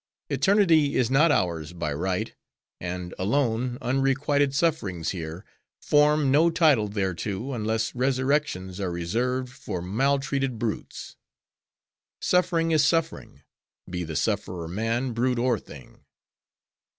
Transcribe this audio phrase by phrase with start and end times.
[0.31, 2.33] Eternity is not ours by right;
[2.79, 5.45] and, alone, unrequited sufferings here,
[5.79, 11.17] form no title thereto, unless resurrections are reserved for maltreated brutes.
[12.19, 13.43] Suffering is suffering;
[13.87, 15.99] be the sufferer man, brute, or thing.